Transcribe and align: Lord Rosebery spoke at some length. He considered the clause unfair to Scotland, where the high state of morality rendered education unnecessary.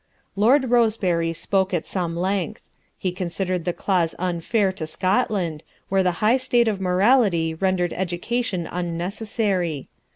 Lord 0.35 0.71
Rosebery 0.71 1.31
spoke 1.31 1.75
at 1.75 1.85
some 1.85 2.15
length. 2.17 2.63
He 2.97 3.11
considered 3.11 3.65
the 3.65 3.71
clause 3.73 4.15
unfair 4.17 4.71
to 4.73 4.87
Scotland, 4.87 5.61
where 5.89 6.01
the 6.01 6.13
high 6.25 6.37
state 6.37 6.67
of 6.67 6.81
morality 6.81 7.53
rendered 7.53 7.93
education 7.93 8.65
unnecessary. 8.71 9.89